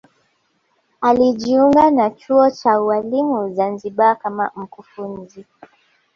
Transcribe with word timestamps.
alijiunga 1.01 1.91
na 1.91 2.09
chuo 2.09 2.49
cha 2.51 2.81
ualimu 2.81 3.53
zanzibar 3.53 4.19
kama 4.19 4.51
mkufunzi 4.55 5.45